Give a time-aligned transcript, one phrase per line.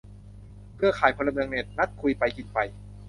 [0.75, 2.57] เครือข่ายพลเมืองเน็ต นัดคุยไปกินไป